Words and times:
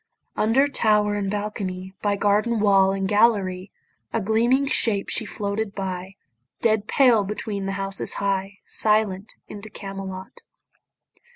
Under 0.35 0.67
tower 0.67 1.13
and 1.13 1.29
balcony, 1.29 1.93
By 2.01 2.15
garden 2.15 2.59
wall 2.59 2.91
and 2.91 3.07
gallery, 3.07 3.71
A 4.11 4.19
gleaming 4.19 4.65
shape 4.65 5.09
she 5.09 5.27
floated 5.27 5.75
by, 5.75 6.15
Dead 6.59 6.87
pale 6.87 7.23
between 7.23 7.67
the 7.67 7.73
houses 7.73 8.15
high, 8.15 8.57
Silent 8.65 9.35
into 9.47 9.69
Camelot. 9.69 10.41